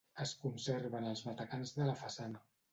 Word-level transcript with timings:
Es 0.23 0.31
conserven 0.45 1.05
els 1.11 1.23
matacans 1.29 1.77
de 1.79 1.91
la 1.93 1.99
façana. 2.03 2.47